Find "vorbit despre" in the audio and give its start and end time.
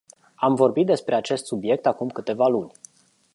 0.55-1.15